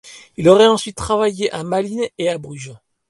[0.35, 2.73] Il aurait ensuite travaillé à Malines et à Bruges.